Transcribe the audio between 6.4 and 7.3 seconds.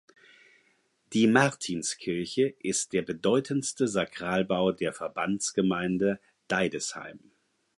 Deidesheim.